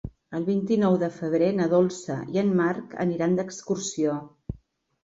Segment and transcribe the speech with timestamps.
[0.37, 4.19] El vint-i-nou de febrer na Dolça i en Marc aniran d'excursió.